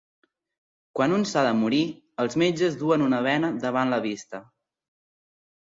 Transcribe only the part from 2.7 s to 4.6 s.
duen una bena davant la vista.